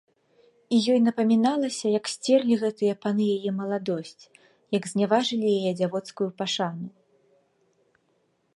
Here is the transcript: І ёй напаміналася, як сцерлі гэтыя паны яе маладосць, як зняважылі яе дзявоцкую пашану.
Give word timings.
І 0.75 0.77
ёй 0.91 0.95
напаміналася, 1.07 1.91
як 1.99 2.05
сцерлі 2.13 2.53
гэтыя 2.63 2.93
паны 3.03 3.23
яе 3.35 3.51
маладосць, 3.59 4.23
як 4.79 4.83
зняважылі 4.93 5.49
яе 5.59 5.71
дзявоцкую 5.81 6.29
пашану. 6.41 6.87